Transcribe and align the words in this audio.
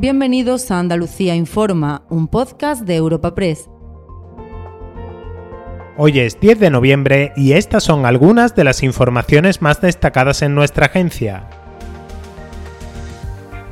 Bienvenidos 0.00 0.70
a 0.70 0.78
Andalucía 0.78 1.34
Informa, 1.34 2.06
un 2.08 2.26
podcast 2.26 2.84
de 2.86 2.96
Europa 2.96 3.34
Press. 3.34 3.68
Hoy 5.98 6.20
es 6.20 6.40
10 6.40 6.58
de 6.58 6.70
noviembre 6.70 7.34
y 7.36 7.52
estas 7.52 7.84
son 7.84 8.06
algunas 8.06 8.56
de 8.56 8.64
las 8.64 8.82
informaciones 8.82 9.60
más 9.60 9.82
destacadas 9.82 10.40
en 10.40 10.54
nuestra 10.54 10.86
agencia. 10.86 11.50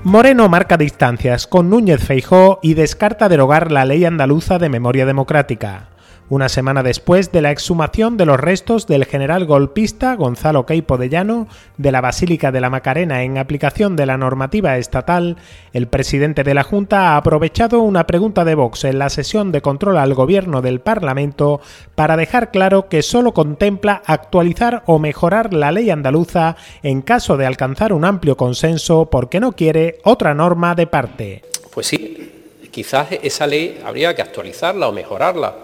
Moreno 0.05 0.51
marca 0.51 0.77
distancias 0.77 1.46
con 1.46 1.71
Núñez 1.71 2.05
Feijó 2.05 2.59
y 2.63 2.75
descarta 2.75 3.31
derogar 3.31 3.73
la 3.73 3.87
ley 3.87 4.05
andaluza 4.05 4.59
de 4.59 4.69
memoria 4.69 5.07
democrática 5.07 5.89
una 6.31 6.49
semana 6.49 6.83
después 6.83 7.33
de 7.33 7.41
la 7.41 7.51
exhumación 7.51 8.17
de 8.17 8.27
los 8.27 8.39
restos 8.39 8.87
del 8.87 9.07
general 9.07 9.47
golpista 9.47 10.15
Gonzalo 10.15 10.67
Queipo 10.67 10.99
de 10.99 11.09
Llano 11.09 11.49
de 11.77 11.93
la 11.93 12.01
Basílica 12.01 12.53
de 12.53 12.61
la 12.61 12.71
Macarena 12.71 13.23
en 13.23 13.39
aplicación 13.39 13.97
de 13.97 14.07
la 14.07 14.19
normativa 14.19 14.77
estatal, 14.77 15.37
el 15.72 15.86
presidente 15.86 16.45
de 16.45 16.55
la 16.55 16.64
Junta 16.64 17.11
ha 17.11 17.17
aprovechado 17.17 17.81
una 17.81 18.07
pregunta 18.07 18.45
de 18.45 18.55
Vox 18.55 18.85
en 18.85 18.99
la 18.99 19.09
sesión 19.09 19.53
de 19.53 19.63
control 19.63 19.96
al 19.96 20.14
gobierno 20.14 20.61
del 20.61 20.81
Parlamento 20.81 21.61
para 21.95 22.17
dejar 22.17 22.50
claro 22.50 22.89
que 22.89 23.03
solo 23.03 23.33
contempla 23.33 24.03
actualizar 24.05 24.83
o 24.86 24.99
mejorar 24.99 25.55
la 25.55 25.72
ley 25.72 25.91
andaluza 25.91 26.57
en 26.83 27.03
caso 27.03 27.36
de 27.36 27.47
alcanzar 27.47 27.93
un 27.93 28.05
amplio 28.05 28.36
consenso 28.36 29.07
porque 29.11 29.41
no 29.41 29.53
quiere 29.53 29.99
otra 30.05 30.35
norma 30.35 30.75
de 30.75 30.86
parte. 30.86 31.43
Pues 31.72 31.86
sí, 31.86 32.33
quizás 32.70 33.08
esa 33.22 33.47
ley 33.47 33.81
habría 33.84 34.14
que 34.14 34.22
actualizarla 34.22 34.89
o 34.89 34.92
mejorarla 34.92 35.55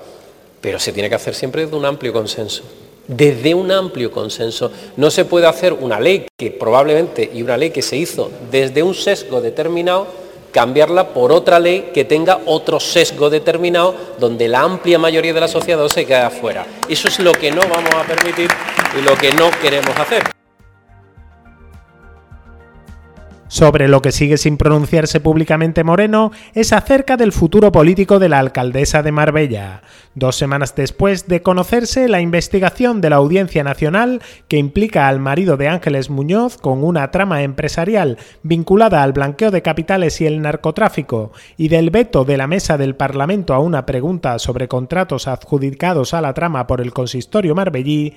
pero 0.64 0.78
se 0.78 0.94
tiene 0.94 1.10
que 1.10 1.14
hacer 1.14 1.34
siempre 1.34 1.60
desde 1.60 1.76
un 1.76 1.84
amplio 1.84 2.10
consenso. 2.10 2.62
Desde 3.06 3.52
un 3.52 3.70
amplio 3.70 4.10
consenso. 4.10 4.72
No 4.96 5.10
se 5.10 5.26
puede 5.26 5.46
hacer 5.46 5.74
una 5.74 6.00
ley 6.00 6.26
que 6.38 6.52
probablemente, 6.52 7.30
y 7.34 7.42
una 7.42 7.58
ley 7.58 7.68
que 7.68 7.82
se 7.82 7.98
hizo 7.98 8.30
desde 8.50 8.82
un 8.82 8.94
sesgo 8.94 9.42
determinado, 9.42 10.06
cambiarla 10.52 11.08
por 11.08 11.32
otra 11.32 11.58
ley 11.58 11.90
que 11.92 12.06
tenga 12.06 12.40
otro 12.46 12.80
sesgo 12.80 13.28
determinado 13.28 13.94
donde 14.18 14.48
la 14.48 14.62
amplia 14.62 14.98
mayoría 14.98 15.34
de 15.34 15.40
la 15.40 15.48
sociedad 15.48 15.86
se 15.88 16.06
quede 16.06 16.16
afuera. 16.16 16.64
Eso 16.88 17.08
es 17.08 17.18
lo 17.18 17.32
que 17.32 17.50
no 17.50 17.60
vamos 17.60 17.94
a 17.94 18.04
permitir 18.04 18.48
y 18.98 19.02
lo 19.02 19.14
que 19.18 19.32
no 19.32 19.50
queremos 19.60 19.94
hacer. 19.98 20.33
Sobre 23.54 23.86
lo 23.86 24.02
que 24.02 24.10
sigue 24.10 24.36
sin 24.36 24.56
pronunciarse 24.56 25.20
públicamente 25.20 25.84
Moreno 25.84 26.32
es 26.54 26.72
acerca 26.72 27.16
del 27.16 27.30
futuro 27.30 27.70
político 27.70 28.18
de 28.18 28.28
la 28.28 28.40
alcaldesa 28.40 29.04
de 29.04 29.12
Marbella. 29.12 29.82
Dos 30.16 30.34
semanas 30.34 30.74
después 30.74 31.28
de 31.28 31.40
conocerse 31.40 32.08
la 32.08 32.20
investigación 32.20 33.00
de 33.00 33.10
la 33.10 33.16
Audiencia 33.16 33.62
Nacional 33.62 34.22
que 34.48 34.56
implica 34.56 35.06
al 35.06 35.20
marido 35.20 35.56
de 35.56 35.68
Ángeles 35.68 36.10
Muñoz 36.10 36.56
con 36.56 36.82
una 36.82 37.12
trama 37.12 37.44
empresarial 37.44 38.18
vinculada 38.42 39.04
al 39.04 39.12
blanqueo 39.12 39.52
de 39.52 39.62
capitales 39.62 40.20
y 40.20 40.26
el 40.26 40.42
narcotráfico 40.42 41.30
y 41.56 41.68
del 41.68 41.90
veto 41.90 42.24
de 42.24 42.36
la 42.36 42.48
mesa 42.48 42.76
del 42.76 42.96
Parlamento 42.96 43.54
a 43.54 43.60
una 43.60 43.86
pregunta 43.86 44.36
sobre 44.40 44.66
contratos 44.66 45.28
adjudicados 45.28 46.12
a 46.12 46.20
la 46.20 46.34
trama 46.34 46.66
por 46.66 46.80
el 46.80 46.92
consistorio 46.92 47.54
marbellí, 47.54 48.14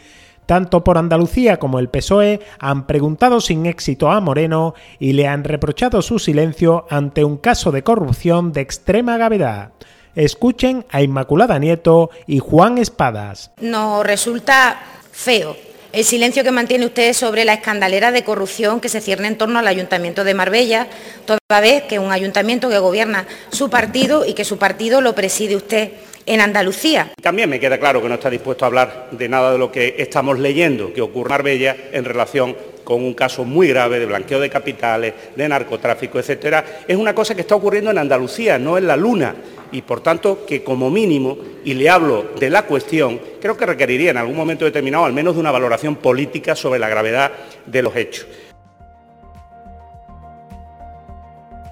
tanto 0.47 0.83
por 0.83 0.97
Andalucía 0.97 1.59
como 1.59 1.77
el 1.77 1.89
PSOE 1.89 2.39
han 2.57 2.87
preguntado 2.87 3.39
sin 3.39 3.67
éxito 3.67 4.09
a 4.09 4.19
Moreno 4.19 4.73
y 4.97 5.13
le 5.13 5.27
han 5.27 5.43
reprochado 5.43 6.01
su 6.01 6.17
silencio 6.17 6.87
ante 6.89 7.23
un 7.23 7.37
caso 7.37 7.71
de 7.71 7.83
corrupción 7.83 8.53
de 8.53 8.61
extrema 8.61 9.17
gravedad. 9.17 9.73
Escuchen 10.15 10.85
a 10.89 11.03
Inmaculada 11.03 11.59
Nieto 11.59 12.09
y 12.25 12.39
Juan 12.39 12.79
Espadas. 12.79 13.51
Nos 13.61 14.03
resulta 14.03 14.79
feo 15.11 15.55
el 15.93 16.03
silencio 16.03 16.43
que 16.43 16.51
mantiene 16.51 16.85
usted 16.85 17.13
sobre 17.13 17.45
la 17.45 17.53
escandalera 17.53 18.11
de 18.11 18.23
corrupción 18.23 18.79
que 18.79 18.89
se 18.89 19.01
cierne 19.01 19.27
en 19.27 19.37
torno 19.37 19.59
al 19.59 19.67
Ayuntamiento 19.67 20.23
de 20.23 20.33
Marbella, 20.33 20.87
toda 21.25 21.61
vez 21.61 21.83
que 21.83 21.99
un 21.99 22.11
ayuntamiento 22.11 22.69
que 22.69 22.77
gobierna 22.77 23.25
su 23.51 23.69
partido 23.69 24.25
y 24.25 24.33
que 24.33 24.45
su 24.45 24.57
partido 24.57 25.01
lo 25.01 25.15
preside 25.15 25.55
usted 25.55 25.91
en 26.27 26.41
Andalucía. 26.41 27.11
También 27.19 27.49
me 27.49 27.59
queda 27.59 27.79
claro 27.79 28.01
que 28.01 28.09
no 28.09 28.15
está 28.15 28.29
dispuesto 28.29 28.65
a 28.65 28.67
hablar 28.67 29.07
de 29.11 29.29
nada 29.29 29.53
de 29.53 29.57
lo 29.57 29.71
que 29.71 29.95
estamos 29.97 30.37
leyendo 30.37 30.93
que 30.93 31.01
ocurre 31.01 31.29
en 31.29 31.37
Marbella 31.37 31.77
en 31.91 32.05
relación 32.05 32.55
con 32.83 33.03
un 33.03 33.13
caso 33.13 33.43
muy 33.43 33.67
grave 33.67 33.99
de 33.99 34.05
blanqueo 34.05 34.39
de 34.39 34.49
capitales, 34.49 35.13
de 35.35 35.49
narcotráfico, 35.49 36.19
etcétera. 36.19 36.83
Es 36.87 36.95
una 36.95 37.13
cosa 37.13 37.35
que 37.35 37.41
está 37.41 37.55
ocurriendo 37.55 37.91
en 37.91 37.97
Andalucía, 37.97 38.57
no 38.57 38.77
en 38.77 38.87
la 38.87 38.95
Luna, 38.95 39.35
y 39.71 39.81
por 39.81 40.01
tanto 40.01 40.45
que 40.45 40.63
como 40.63 40.89
mínimo, 40.89 41.37
y 41.65 41.73
le 41.73 41.89
hablo 41.89 42.31
de 42.39 42.49
la 42.49 42.63
cuestión, 42.63 43.19
creo 43.41 43.57
que 43.57 43.65
requeriría 43.65 44.11
en 44.11 44.17
algún 44.17 44.37
momento 44.37 44.63
determinado 44.63 45.03
al 45.03 45.11
menos 45.11 45.33
de 45.33 45.41
una 45.41 45.51
valoración 45.51 45.97
política 45.97 46.55
sobre 46.55 46.79
la 46.79 46.87
gravedad 46.87 47.31
de 47.65 47.81
los 47.81 47.95
hechos. 47.95 48.25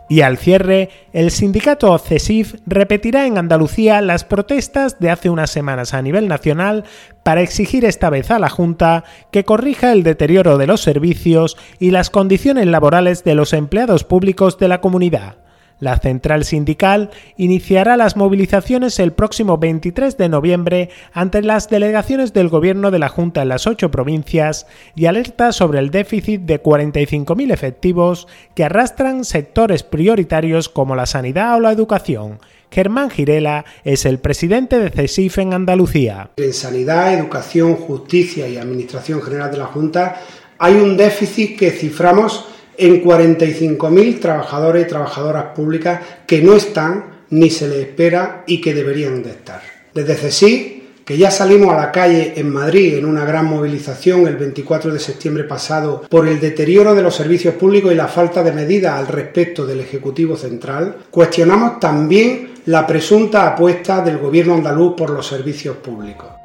Y 0.07 0.21
al 0.21 0.37
cierre, 0.37 0.89
el 1.13 1.31
sindicato 1.31 1.97
CESIF 1.97 2.55
repetirá 2.67 3.25
en 3.25 3.37
Andalucía 3.37 4.01
las 4.01 4.23
protestas 4.23 4.99
de 4.99 5.09
hace 5.09 5.31
unas 5.31 5.49
semanas 5.49 5.93
a 5.93 6.01
nivel 6.01 6.27
nacional 6.27 6.83
para 7.23 7.41
exigir 7.41 7.85
esta 7.85 8.11
vez 8.11 8.29
a 8.29 8.37
la 8.37 8.49
Junta 8.49 9.03
que 9.31 9.45
corrija 9.45 9.91
el 9.91 10.03
deterioro 10.03 10.59
de 10.59 10.67
los 10.67 10.81
servicios 10.81 11.57
y 11.79 11.89
las 11.89 12.11
condiciones 12.11 12.67
laborales 12.67 13.23
de 13.23 13.33
los 13.33 13.53
empleados 13.53 14.03
públicos 14.03 14.59
de 14.59 14.67
la 14.67 14.79
comunidad. 14.79 15.37
La 15.79 15.97
central 15.97 16.45
sindical 16.45 17.11
iniciará 17.35 17.97
las 17.97 18.15
movilizaciones 18.15 18.97
el 18.99 19.11
próximo 19.11 19.57
23 19.57 20.17
de 20.17 20.29
noviembre 20.29 20.89
ante 21.11 21.41
las 21.41 21.69
delegaciones 21.69 22.31
del 22.31 22.47
Gobierno 22.47 22.91
de 22.91 22.99
la 22.99 23.09
Junta 23.09 23.41
en 23.41 23.49
las 23.49 23.67
ocho 23.67 23.91
provincias 23.91 24.67
y 24.95 25.07
alerta 25.07 25.51
sobre 25.51 25.79
el 25.79 25.91
déficit 25.91 26.41
de 26.41 26.63
45.000 26.63 27.51
efectivos 27.51 28.27
que 28.55 28.63
arrastran 28.63 29.25
sectores 29.25 29.83
prioritarios 29.83 30.69
como 30.69 30.95
la 30.95 31.05
sanidad 31.05 31.57
o 31.57 31.59
la 31.59 31.73
educación. 31.73 32.39
Germán 32.71 33.09
Girela 33.09 33.65
es 33.83 34.05
el 34.05 34.19
presidente 34.19 34.79
de 34.79 34.89
CESIF 34.89 35.39
en 35.39 35.53
Andalucía. 35.53 36.29
En 36.37 36.53
sanidad, 36.53 37.13
educación, 37.13 37.75
justicia 37.75 38.47
y 38.47 38.57
administración 38.57 39.21
general 39.21 39.51
de 39.51 39.57
la 39.57 39.65
Junta 39.65 40.21
hay 40.57 40.75
un 40.75 40.95
déficit 40.95 41.59
que 41.59 41.71
ciframos 41.71 42.45
en 42.77 43.03
45.000 43.03 44.19
trabajadores 44.19 44.85
y 44.85 44.89
trabajadoras 44.89 45.55
públicas 45.55 46.01
que 46.27 46.41
no 46.41 46.55
están 46.55 47.15
ni 47.29 47.49
se 47.49 47.67
les 47.67 47.79
espera 47.79 48.43
y 48.47 48.61
que 48.61 48.73
deberían 48.73 49.23
de 49.23 49.31
estar. 49.31 49.61
Desde 49.93 50.15
CESI, 50.15 50.83
que 51.05 51.17
ya 51.17 51.29
salimos 51.29 51.71
a 51.71 51.77
la 51.77 51.91
calle 51.91 52.33
en 52.35 52.49
Madrid 52.49 52.95
en 52.95 53.05
una 53.05 53.25
gran 53.25 53.45
movilización 53.45 54.25
el 54.25 54.37
24 54.37 54.91
de 54.91 54.99
septiembre 54.99 55.43
pasado 55.43 56.01
por 56.09 56.27
el 56.27 56.39
deterioro 56.39 56.95
de 56.95 57.03
los 57.03 57.15
servicios 57.15 57.53
públicos 57.55 57.91
y 57.91 57.95
la 57.95 58.07
falta 58.07 58.41
de 58.43 58.51
medidas 58.51 58.99
al 58.99 59.07
respecto 59.07 59.67
del 59.67 59.81
Ejecutivo 59.81 60.35
Central, 60.35 60.97
cuestionamos 61.11 61.79
también 61.79 62.55
la 62.65 62.87
presunta 62.87 63.47
apuesta 63.47 64.01
del 64.01 64.17
Gobierno 64.17 64.55
andaluz 64.55 64.95
por 64.95 65.11
los 65.11 65.27
servicios 65.27 65.77
públicos. 65.77 66.44